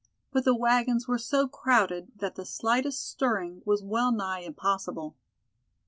[0.31, 5.15] But the wagons were so crowded that the slightest stirring was well nigh impossible.